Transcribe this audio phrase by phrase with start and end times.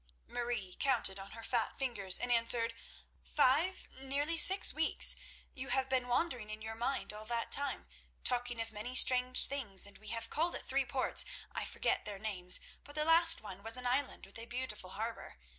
[0.25, 2.73] Marie counted on her fat fingers, and answered:
[3.21, 5.15] "Five—nearly six weeks.
[5.53, 7.85] You have been wandering in your mind all that time,
[8.23, 11.23] talking of many strange things, and we have called at three ports.
[11.51, 15.37] I forget their names, but the last one was an island with a beautiful harbour.